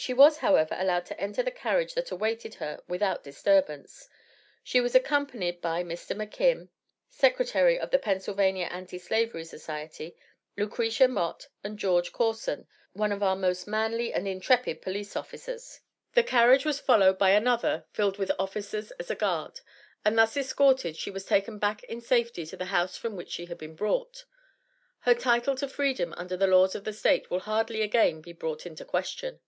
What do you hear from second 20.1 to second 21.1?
thus escorted she